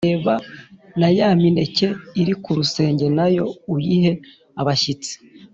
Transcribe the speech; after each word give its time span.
reba 0.09 0.33
na 0.99 1.07
ya 1.17 1.29
mineke 1.41 1.87
iri 2.21 2.33
ku 2.43 2.49
rusenge 2.57 3.05
na 3.17 3.27
yo 3.35 3.45
uyihe 3.73 4.11
abashyitsi. 4.61 5.13